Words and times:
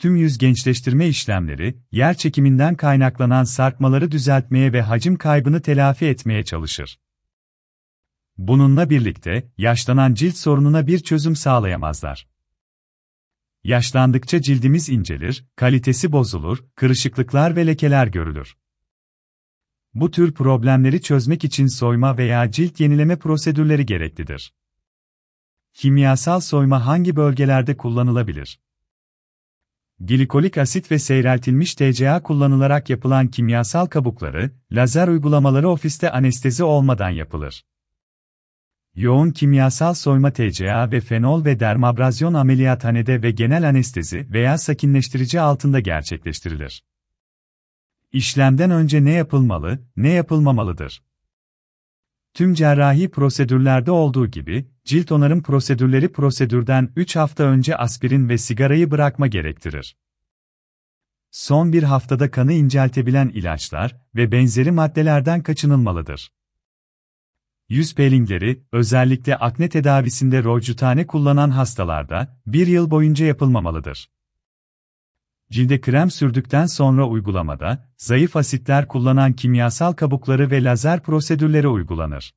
Tüm 0.00 0.16
yüz 0.16 0.38
gençleştirme 0.38 1.08
işlemleri, 1.08 1.78
yer 1.92 2.16
çekiminden 2.16 2.74
kaynaklanan 2.74 3.44
sarkmaları 3.44 4.10
düzeltmeye 4.10 4.72
ve 4.72 4.82
hacim 4.82 5.16
kaybını 5.16 5.62
telafi 5.62 6.06
etmeye 6.06 6.44
çalışır. 6.44 7.00
Bununla 8.38 8.90
birlikte, 8.90 9.52
yaşlanan 9.58 10.14
cilt 10.14 10.36
sorununa 10.36 10.86
bir 10.86 10.98
çözüm 10.98 11.36
sağlayamazlar. 11.36 12.28
Yaşlandıkça 13.64 14.42
cildimiz 14.42 14.88
incelir, 14.88 15.44
kalitesi 15.56 16.12
bozulur, 16.12 16.64
kırışıklıklar 16.74 17.56
ve 17.56 17.66
lekeler 17.66 18.06
görülür. 18.06 18.56
Bu 19.94 20.10
tür 20.10 20.32
problemleri 20.32 21.02
çözmek 21.02 21.44
için 21.44 21.66
soyma 21.66 22.18
veya 22.18 22.50
cilt 22.50 22.80
yenileme 22.80 23.16
prosedürleri 23.16 23.86
gereklidir. 23.86 24.54
Kimyasal 25.74 26.40
soyma 26.40 26.86
hangi 26.86 27.16
bölgelerde 27.16 27.76
kullanılabilir? 27.76 28.60
Glikolik 30.00 30.58
asit 30.58 30.90
ve 30.90 30.98
seyreltilmiş 30.98 31.74
TCA 31.74 32.22
kullanılarak 32.22 32.90
yapılan 32.90 33.28
kimyasal 33.28 33.86
kabukları, 33.86 34.50
lazer 34.72 35.08
uygulamaları 35.08 35.68
ofiste 35.68 36.10
anestezi 36.10 36.64
olmadan 36.64 37.10
yapılır. 37.10 37.64
Yoğun 38.94 39.30
kimyasal 39.30 39.94
soyma 39.94 40.32
TCA 40.32 40.90
ve 40.90 41.00
fenol 41.00 41.44
ve 41.44 41.60
dermabrazyon 41.60 42.34
ameliyathanede 42.34 43.22
ve 43.22 43.30
genel 43.30 43.68
anestezi 43.68 44.26
veya 44.30 44.58
sakinleştirici 44.58 45.40
altında 45.40 45.80
gerçekleştirilir. 45.80 46.84
İşlemden 48.12 48.70
önce 48.70 49.04
ne 49.04 49.12
yapılmalı, 49.12 49.78
ne 49.96 50.08
yapılmamalıdır? 50.08 51.02
Tüm 52.34 52.54
cerrahi 52.54 53.10
prosedürlerde 53.10 53.90
olduğu 53.90 54.26
gibi, 54.26 54.70
cilt 54.84 55.12
onarım 55.12 55.42
prosedürleri 55.42 56.12
prosedürden 56.12 56.92
3 56.96 57.16
hafta 57.16 57.44
önce 57.44 57.76
aspirin 57.76 58.28
ve 58.28 58.38
sigarayı 58.38 58.90
bırakma 58.90 59.26
gerektirir. 59.26 59.96
Son 61.30 61.72
bir 61.72 61.82
haftada 61.82 62.30
kanı 62.30 62.52
inceltebilen 62.52 63.28
ilaçlar 63.28 63.96
ve 64.14 64.32
benzeri 64.32 64.70
maddelerden 64.70 65.42
kaçınılmalıdır. 65.42 66.32
Yüz 67.68 67.94
peelingleri, 67.94 68.62
özellikle 68.72 69.36
akne 69.36 69.68
tedavisinde 69.68 70.44
rojutane 70.44 71.06
kullanan 71.06 71.50
hastalarda, 71.50 72.40
bir 72.46 72.66
yıl 72.66 72.90
boyunca 72.90 73.26
yapılmamalıdır. 73.26 74.10
Cilde 75.52 75.80
krem 75.80 76.10
sürdükten 76.10 76.66
sonra 76.66 77.08
uygulamada, 77.08 77.88
zayıf 77.96 78.36
asitler 78.36 78.88
kullanan 78.88 79.32
kimyasal 79.32 79.92
kabukları 79.92 80.50
ve 80.50 80.64
lazer 80.64 81.02
prosedürleri 81.02 81.68
uygulanır. 81.68 82.34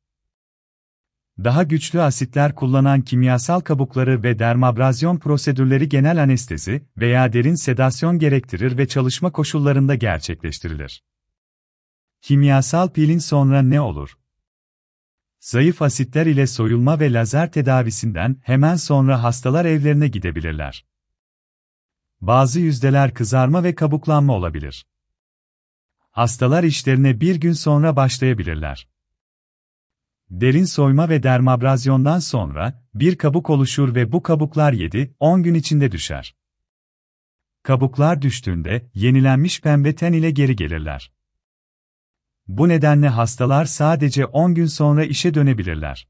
Daha 1.43 1.63
güçlü 1.63 2.01
asitler 2.01 2.55
kullanan 2.55 3.01
kimyasal 3.01 3.59
kabukları 3.59 4.23
ve 4.23 4.39
dermabrazyon 4.39 5.17
prosedürleri 5.17 5.89
genel 5.89 6.23
anestezi 6.23 6.87
veya 6.97 7.33
derin 7.33 7.55
sedasyon 7.55 8.19
gerektirir 8.19 8.77
ve 8.77 8.87
çalışma 8.87 9.31
koşullarında 9.31 9.95
gerçekleştirilir. 9.95 11.03
Kimyasal 12.21 12.89
pilin 12.89 13.17
sonra 13.17 13.61
ne 13.61 13.81
olur? 13.81 14.17
Zayıf 15.39 15.81
asitler 15.81 16.25
ile 16.25 16.47
soyulma 16.47 16.99
ve 16.99 17.13
lazer 17.13 17.51
tedavisinden 17.51 18.37
hemen 18.43 18.75
sonra 18.75 19.23
hastalar 19.23 19.65
evlerine 19.65 20.07
gidebilirler. 20.07 20.85
Bazı 22.27 22.59
yüzdeler 22.59 23.13
kızarma 23.13 23.63
ve 23.63 23.75
kabuklanma 23.75 24.33
olabilir. 24.33 24.85
Hastalar 26.11 26.63
işlerine 26.63 27.21
bir 27.21 27.35
gün 27.35 27.53
sonra 27.53 27.95
başlayabilirler. 27.95 28.87
Derin 30.29 30.65
soyma 30.65 31.09
ve 31.09 31.23
dermabrazyondan 31.23 32.19
sonra 32.19 32.83
bir 32.93 33.17
kabuk 33.17 33.49
oluşur 33.49 33.95
ve 33.95 34.11
bu 34.11 34.23
kabuklar 34.23 34.73
7-10 34.73 35.41
gün 35.41 35.53
içinde 35.53 35.91
düşer. 35.91 36.35
Kabuklar 37.63 38.21
düştüğünde 38.21 38.89
yenilenmiş 38.93 39.61
pembe 39.61 39.95
ten 39.95 40.13
ile 40.13 40.31
geri 40.31 40.55
gelirler. 40.55 41.11
Bu 42.47 42.69
nedenle 42.69 43.07
hastalar 43.07 43.65
sadece 43.65 44.25
10 44.25 44.55
gün 44.55 44.65
sonra 44.65 45.05
işe 45.05 45.33
dönebilirler. 45.33 46.07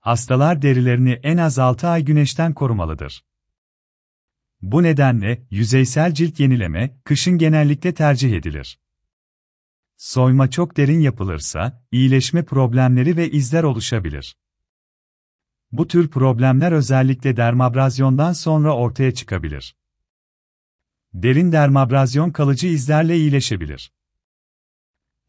Hastalar 0.00 0.62
derilerini 0.62 1.12
en 1.12 1.36
az 1.36 1.58
6 1.58 1.88
ay 1.88 2.04
güneşten 2.04 2.54
korumalıdır. 2.54 3.24
Bu 4.62 4.82
nedenle 4.82 5.46
yüzeysel 5.50 6.14
cilt 6.14 6.40
yenileme 6.40 7.00
kışın 7.04 7.38
genellikle 7.38 7.94
tercih 7.94 8.32
edilir. 8.32 8.78
Soyma 9.96 10.50
çok 10.50 10.76
derin 10.76 11.00
yapılırsa 11.00 11.84
iyileşme 11.92 12.44
problemleri 12.44 13.16
ve 13.16 13.30
izler 13.30 13.62
oluşabilir. 13.62 14.36
Bu 15.72 15.88
tür 15.88 16.08
problemler 16.08 16.72
özellikle 16.72 17.36
dermabrazyondan 17.36 18.32
sonra 18.32 18.76
ortaya 18.76 19.14
çıkabilir. 19.14 19.76
Derin 21.14 21.52
dermabrazyon 21.52 22.30
kalıcı 22.30 22.66
izlerle 22.66 23.16
iyileşebilir. 23.16 23.92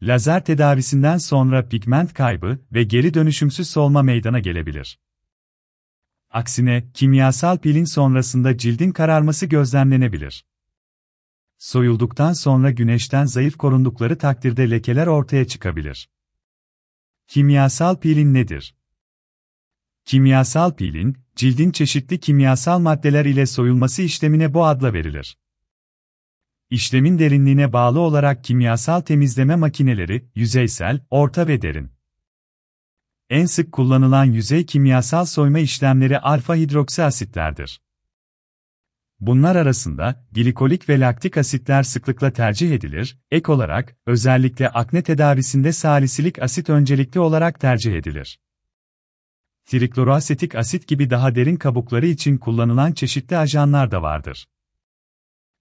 Lazer 0.02 0.44
tedavisinden 0.44 1.18
sonra 1.18 1.68
pigment 1.68 2.14
kaybı 2.14 2.58
ve 2.72 2.82
geri 2.82 3.14
dönüşümsüz 3.14 3.70
solma 3.70 4.02
meydana 4.02 4.38
gelebilir. 4.38 4.98
Aksine, 6.34 6.84
kimyasal 6.94 7.58
pilin 7.58 7.84
sonrasında 7.84 8.58
cildin 8.58 8.92
kararması 8.92 9.46
gözlemlenebilir. 9.46 10.44
Soyulduktan 11.58 12.32
sonra 12.32 12.70
güneşten 12.70 13.24
zayıf 13.24 13.56
korundukları 13.56 14.18
takdirde 14.18 14.70
lekeler 14.70 15.06
ortaya 15.06 15.46
çıkabilir. 15.46 16.10
Kimyasal 17.28 17.96
pilin 18.00 18.34
nedir? 18.34 18.74
Kimyasal 20.04 20.76
pilin, 20.76 21.16
cildin 21.36 21.70
çeşitli 21.70 22.20
kimyasal 22.20 22.78
maddeler 22.78 23.24
ile 23.24 23.46
soyulması 23.46 24.02
işlemine 24.02 24.54
bu 24.54 24.64
adla 24.64 24.92
verilir. 24.92 25.38
İşlemin 26.70 27.18
derinliğine 27.18 27.72
bağlı 27.72 28.00
olarak 28.00 28.44
kimyasal 28.44 29.00
temizleme 29.00 29.56
makineleri, 29.56 30.24
yüzeysel, 30.34 31.00
orta 31.10 31.48
ve 31.48 31.62
derin. 31.62 31.93
En 33.30 33.46
sık 33.46 33.72
kullanılan 33.72 34.24
yüzey 34.24 34.66
kimyasal 34.66 35.24
soyma 35.24 35.58
işlemleri 35.58 36.18
alfa 36.18 36.54
hidroksi 36.54 37.02
asitlerdir. 37.02 37.80
Bunlar 39.20 39.56
arasında 39.56 40.26
glikolik 40.32 40.88
ve 40.88 41.00
laktik 41.00 41.36
asitler 41.36 41.82
sıklıkla 41.82 42.32
tercih 42.32 42.70
edilir. 42.70 43.18
Ek 43.30 43.52
olarak 43.52 43.96
özellikle 44.06 44.68
akne 44.68 45.02
tedavisinde 45.02 45.72
salisilik 45.72 46.42
asit 46.42 46.70
öncelikli 46.70 47.20
olarak 47.20 47.60
tercih 47.60 47.94
edilir. 47.94 48.40
Trikloroasetik 49.66 50.54
asit 50.54 50.88
gibi 50.88 51.10
daha 51.10 51.34
derin 51.34 51.56
kabukları 51.56 52.06
için 52.06 52.38
kullanılan 52.38 52.92
çeşitli 52.92 53.36
ajanlar 53.36 53.90
da 53.90 54.02
vardır. 54.02 54.46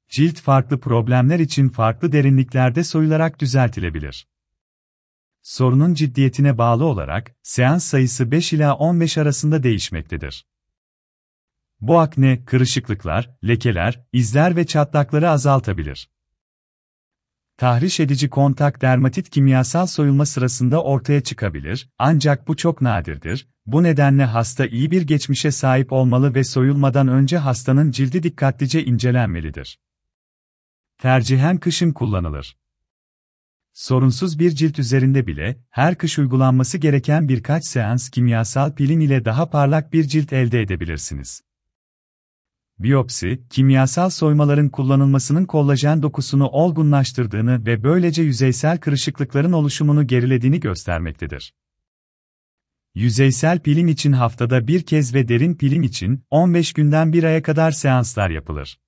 Cilt 0.10 0.42
farklı 0.42 0.80
problemler 0.80 1.40
için 1.40 1.70
farklı 1.70 2.12
derinliklerde 2.12 2.84
soyularak 2.84 3.40
düzeltilebilir. 3.40 4.28
Sorunun 5.44 5.94
ciddiyetine 5.94 6.58
bağlı 6.58 6.86
olarak 6.86 7.36
seans 7.42 7.84
sayısı 7.84 8.32
5 8.32 8.54
ila 8.54 8.76
15 8.76 9.18
arasında 9.18 9.64
değişmektedir. 9.64 10.46
Bu 11.82 12.00
akne, 12.00 12.46
kırışıklıklar, 12.46 13.30
lekeler, 13.48 14.04
izler 14.14 14.56
ve 14.56 14.66
çatlakları 14.66 15.30
azaltabilir. 15.30 16.10
Tahriş 17.58 18.00
edici 18.00 18.30
kontak 18.30 18.82
dermatit 18.82 19.30
kimyasal 19.30 19.86
soyulma 19.86 20.26
sırasında 20.26 20.84
ortaya 20.84 21.22
çıkabilir, 21.22 21.90
ancak 21.98 22.48
bu 22.48 22.56
çok 22.58 22.82
nadirdir. 22.82 23.48
Bu 23.66 23.84
nedenle 23.84 24.26
hasta 24.26 24.66
iyi 24.66 24.92
bir 24.92 25.02
geçmişe 25.02 25.52
sahip 25.52 25.92
olmalı 25.92 26.36
ve 26.36 26.44
soyulmadan 26.44 27.08
önce 27.08 27.38
hastanın 27.38 27.92
cildi 27.92 28.24
dikkatlice 28.24 28.86
incelenmelidir. 28.86 29.80
Tercihen 30.98 31.58
kışın 31.58 31.92
kullanılır. 31.92 32.58
Sorunsuz 33.74 34.40
bir 34.40 34.52
cilt 34.52 34.80
üzerinde 34.80 35.28
bile, 35.28 35.58
her 35.70 35.96
kış 35.96 36.20
uygulanması 36.20 36.78
gereken 36.78 37.30
birkaç 37.30 37.66
seans 37.66 38.10
kimyasal 38.10 38.76
pilin 38.76 39.00
ile 39.00 39.26
daha 39.26 39.50
parlak 39.50 39.94
bir 39.94 40.04
cilt 40.04 40.34
elde 40.34 40.62
edebilirsiniz. 40.62 41.42
Biyopsi, 42.80 43.44
kimyasal 43.50 44.10
soymaların 44.10 44.70
kullanılmasının 44.70 45.46
kollajen 45.46 46.02
dokusunu 46.04 46.48
olgunlaştırdığını 46.48 47.66
ve 47.66 47.84
böylece 47.84 48.24
yüzeysel 48.24 48.78
kırışıklıkların 48.78 49.54
oluşumunu 49.54 50.08
gerilediğini 50.08 50.60
göstermektedir. 50.60 51.54
Yüzeysel 52.96 53.60
pilin 53.60 53.88
için 53.88 54.12
haftada 54.12 54.68
bir 54.68 54.84
kez 54.86 55.14
ve 55.14 55.28
derin 55.28 55.56
pilin 55.56 55.84
için 55.84 56.24
15 56.30 56.74
günden 56.74 57.14
bir 57.14 57.24
aya 57.24 57.44
kadar 57.44 57.72
seanslar 57.72 58.30
yapılır. 58.30 58.80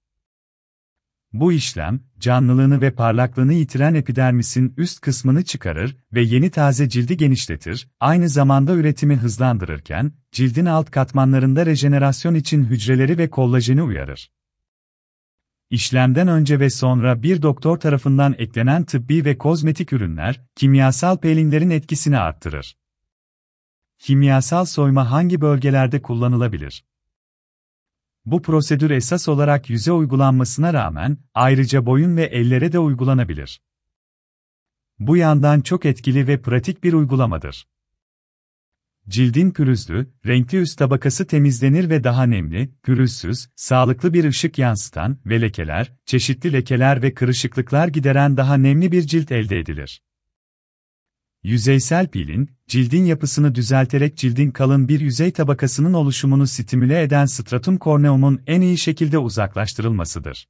Bu 1.40 1.54
işlem, 1.54 2.00
canlılığını 2.20 2.82
ve 2.82 2.92
parlaklığını 2.92 3.54
yitiren 3.54 3.94
epidermisin 3.94 4.74
üst 4.78 5.02
kısmını 5.02 5.44
çıkarır 5.44 5.98
ve 6.14 6.22
yeni 6.22 6.50
taze 6.50 6.90
cildi 6.90 7.18
genişletir, 7.18 7.90
aynı 8.00 8.30
zamanda 8.30 8.74
üretimi 8.74 9.16
hızlandırırken, 9.16 10.12
cildin 10.32 10.66
alt 10.66 10.92
katmanlarında 10.92 11.66
rejenerasyon 11.66 12.36
için 12.36 12.64
hücreleri 12.64 13.18
ve 13.18 13.30
kollajeni 13.30 13.84
uyarır. 13.84 14.32
İşlemden 15.70 16.28
önce 16.28 16.60
ve 16.60 16.70
sonra 16.70 17.24
bir 17.24 17.42
doktor 17.42 17.78
tarafından 17.78 18.36
eklenen 18.38 18.84
tıbbi 18.84 19.26
ve 19.26 19.38
kozmetik 19.38 19.94
ürünler, 19.94 20.42
kimyasal 20.56 21.18
peelinglerin 21.18 21.70
etkisini 21.70 22.18
arttırır. 22.18 22.78
Kimyasal 24.00 24.66
soyma 24.66 25.12
hangi 25.12 25.42
bölgelerde 25.42 26.02
kullanılabilir? 26.02 26.86
Bu 28.26 28.42
prosedür 28.42 28.90
esas 28.90 29.28
olarak 29.28 29.70
yüze 29.70 29.92
uygulanmasına 29.92 30.74
rağmen, 30.74 31.18
ayrıca 31.34 31.86
boyun 31.86 32.18
ve 32.18 32.24
ellere 32.24 32.72
de 32.72 32.80
uygulanabilir. 32.80 33.62
Bu 35.00 35.18
yandan 35.18 35.62
çok 35.62 35.86
etkili 35.86 36.28
ve 36.28 36.42
pratik 36.42 36.84
bir 36.84 36.94
uygulamadır. 36.94 37.68
Cildin 39.08 39.52
pürüzlü, 39.52 40.14
renkli 40.26 40.58
üst 40.58 40.78
tabakası 40.78 41.28
temizlenir 41.28 41.90
ve 41.90 42.04
daha 42.04 42.24
nemli, 42.24 42.72
pürüzsüz, 42.84 43.50
sağlıklı 43.56 44.14
bir 44.14 44.24
ışık 44.24 44.58
yansıtan 44.58 45.18
ve 45.26 45.42
lekeler, 45.42 45.94
çeşitli 46.06 46.54
lekeler 46.54 47.02
ve 47.02 47.14
kırışıklıklar 47.14 47.88
gideren 47.88 48.38
daha 48.38 48.58
nemli 48.58 48.92
bir 48.92 49.02
cilt 49.02 49.32
elde 49.32 49.60
edilir. 49.60 50.02
Yüzeysel 51.46 52.08
pilin, 52.08 52.50
cildin 52.68 53.06
yapısını 53.06 53.56
düzelterek 53.56 54.18
cildin 54.18 54.52
kalın 54.52 54.88
bir 54.88 55.00
yüzey 55.00 55.32
tabakasının 55.32 55.94
oluşumunu 55.94 56.48
stimüle 56.48 57.02
eden 57.02 57.26
stratum 57.26 57.80
corneum'un 57.80 58.42
en 58.48 58.62
iyi 58.62 58.78
şekilde 58.78 59.18
uzaklaştırılmasıdır. 59.18 60.48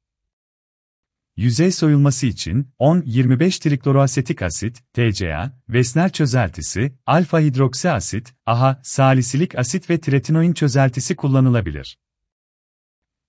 Yüzey 1.36 1.72
soyulması 1.72 2.26
için 2.26 2.68
10-25 2.80 3.62
trikloroasetik 3.62 4.42
asit, 4.42 4.82
TCA, 4.92 5.60
Wessner 5.66 6.12
çözeltisi, 6.12 6.92
alfa 7.06 7.40
hidroksi 7.40 7.90
asit, 7.90 8.34
AHA, 8.46 8.80
salisilik 8.82 9.58
asit 9.58 9.90
ve 9.90 10.00
tretinoin 10.00 10.52
çözeltisi 10.52 11.16
kullanılabilir. 11.16 11.98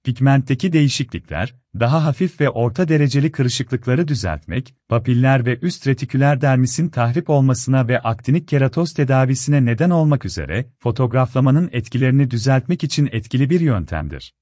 Pigmentteki 0.04 0.74
değişiklikler, 0.74 1.56
daha 1.80 2.06
hafif 2.06 2.42
ve 2.42 2.50
orta 2.50 2.88
dereceli 2.88 3.32
kırışıklıkları 3.32 4.08
düzeltmek, 4.08 4.76
papiller 4.90 5.46
ve 5.46 5.60
üst 5.62 5.88
retiküler 5.88 6.42
dermisin 6.42 6.90
tahrip 6.90 7.30
olmasına 7.30 7.88
ve 7.88 8.00
aktinik 8.00 8.48
keratoz 8.48 8.94
tedavisine 8.94 9.66
neden 9.66 9.90
olmak 9.90 10.26
üzere, 10.26 10.66
fotoğraflamanın 10.80 11.70
etkilerini 11.72 12.32
düzeltmek 12.32 12.84
için 12.84 13.10
etkili 13.12 13.50
bir 13.50 13.60
yöntemdir. 13.60 14.34